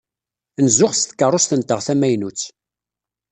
[0.65, 2.41] Nzuxx s tkeṛṛust-nteɣ tamaynut.